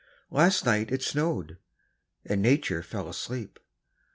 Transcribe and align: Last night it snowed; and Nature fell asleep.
Last 0.31 0.65
night 0.65 0.91
it 0.91 1.03
snowed; 1.03 1.59
and 2.25 2.41
Nature 2.41 2.81
fell 2.81 3.07
asleep. 3.07 3.59